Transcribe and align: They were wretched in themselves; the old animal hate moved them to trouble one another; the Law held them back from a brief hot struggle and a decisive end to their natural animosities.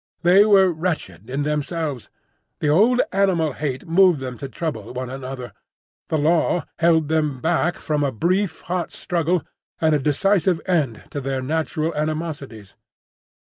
They 0.23 0.45
were 0.45 0.73
wretched 0.73 1.29
in 1.29 1.43
themselves; 1.43 2.09
the 2.59 2.69
old 2.69 3.03
animal 3.11 3.53
hate 3.53 3.87
moved 3.87 4.19
them 4.19 4.35
to 4.39 4.49
trouble 4.49 4.91
one 4.95 5.11
another; 5.11 5.53
the 6.09 6.17
Law 6.17 6.65
held 6.79 7.07
them 7.07 7.39
back 7.39 7.75
from 7.75 8.03
a 8.03 8.11
brief 8.11 8.61
hot 8.61 8.91
struggle 8.91 9.43
and 9.79 9.93
a 9.93 9.99
decisive 9.99 10.59
end 10.65 11.03
to 11.11 11.21
their 11.21 11.43
natural 11.43 11.93
animosities. 11.93 12.75